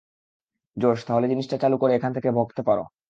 [0.77, 2.85] জোশ, তাহলে জিনিসটা চালু করে এখান থেকে ভাগতে পারবো?